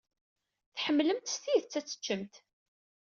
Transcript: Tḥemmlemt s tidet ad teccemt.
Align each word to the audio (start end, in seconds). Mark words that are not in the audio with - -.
Tḥemmlemt 0.75 1.31
s 1.33 1.35
tidet 1.43 1.79
ad 1.79 1.85
teccemt. 1.85 2.35